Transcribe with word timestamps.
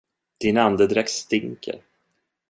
Din 0.37 0.57
andedräkt 0.57 1.09
stinker. 1.09 1.79